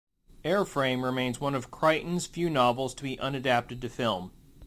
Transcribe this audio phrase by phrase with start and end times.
[0.43, 4.31] "Airframe" remains one of Crichton's few novels to be unadapted to film.